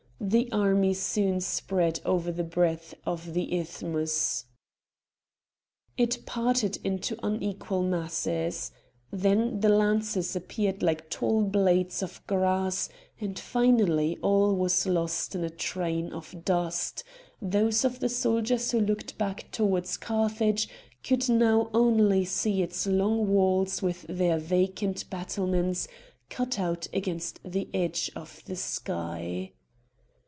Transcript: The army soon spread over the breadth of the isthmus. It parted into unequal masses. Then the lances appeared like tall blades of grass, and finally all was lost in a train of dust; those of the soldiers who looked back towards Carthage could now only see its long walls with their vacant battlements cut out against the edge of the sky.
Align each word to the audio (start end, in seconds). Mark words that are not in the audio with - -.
The 0.23 0.51
army 0.51 0.93
soon 0.93 1.41
spread 1.41 1.99
over 2.05 2.31
the 2.31 2.43
breadth 2.43 2.93
of 3.07 3.33
the 3.33 3.57
isthmus. 3.57 4.45
It 5.97 6.27
parted 6.27 6.77
into 6.83 7.17
unequal 7.25 7.81
masses. 7.81 8.69
Then 9.09 9.61
the 9.61 9.69
lances 9.69 10.35
appeared 10.35 10.83
like 10.83 11.09
tall 11.09 11.41
blades 11.43 12.03
of 12.03 12.21
grass, 12.27 12.87
and 13.19 13.39
finally 13.39 14.19
all 14.21 14.53
was 14.53 14.85
lost 14.85 15.33
in 15.33 15.43
a 15.43 15.49
train 15.49 16.13
of 16.13 16.45
dust; 16.45 17.03
those 17.41 17.83
of 17.83 17.99
the 17.99 18.07
soldiers 18.09 18.69
who 18.71 18.79
looked 18.79 19.17
back 19.17 19.49
towards 19.51 19.97
Carthage 19.97 20.69
could 21.03 21.29
now 21.29 21.71
only 21.73 22.25
see 22.25 22.61
its 22.61 22.85
long 22.85 23.27
walls 23.27 23.81
with 23.81 24.03
their 24.07 24.37
vacant 24.37 25.09
battlements 25.09 25.87
cut 26.29 26.59
out 26.59 26.87
against 26.93 27.39
the 27.43 27.67
edge 27.73 28.11
of 28.15 28.43
the 28.45 28.55
sky. 28.55 29.51